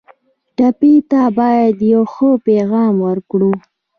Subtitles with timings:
[0.55, 3.51] ټپي ته باید یو ښه پیغام ورکړو.